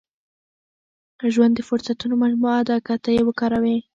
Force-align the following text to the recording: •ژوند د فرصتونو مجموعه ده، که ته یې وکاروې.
•ژوند 1.33 1.53
د 1.55 1.61
فرصتونو 1.69 2.15
مجموعه 2.23 2.61
ده، 2.69 2.75
که 2.85 2.93
ته 3.03 3.09
یې 3.15 3.21
وکاروې. 3.27 3.77